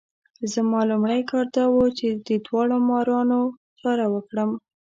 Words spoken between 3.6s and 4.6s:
چاره وکړم.